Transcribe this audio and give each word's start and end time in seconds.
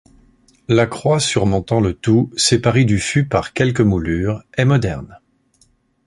La 0.67 0.87
croix 0.87 1.19
surmontant 1.19 1.79
le 1.79 1.93
tout, 1.93 2.31
séparée 2.35 2.85
du 2.85 2.97
fût 2.97 3.27
par 3.27 3.53
quelques 3.53 3.81
moulures, 3.81 4.41
est 4.57 4.65
moderne. 4.65 5.19